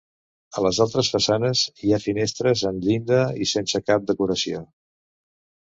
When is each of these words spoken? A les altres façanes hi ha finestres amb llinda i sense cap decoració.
A 0.59 0.61
les 0.67 0.79
altres 0.85 1.11
façanes 1.15 1.61
hi 1.83 1.91
ha 1.91 1.99
finestres 2.07 2.65
amb 2.71 2.89
llinda 2.89 3.21
i 3.47 3.51
sense 3.55 3.85
cap 3.93 4.11
decoració. 4.11 4.67